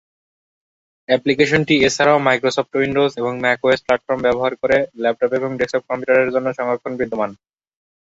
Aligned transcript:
অ্যাপ্লিকেশনটি 1.09 1.75
এছাড়াও 1.87 2.23
Microsoft 2.27 2.73
Windows 2.77 3.11
এবং 3.21 3.33
ম্যাক 3.43 3.59
ওএস 3.63 3.81
প্ল্যাটফর্ম 3.85 4.19
ব্যবহার 4.23 4.53
করে 4.61 4.77
ল্যাপটপ 5.01 5.31
এবং 5.39 5.49
ডেস্কটপ 5.59 5.83
কম্পিউটারের 5.89 6.33
জন্য 6.35 6.47
সংস্করণ 6.57 6.93
বিদ্যমান। 6.99 7.31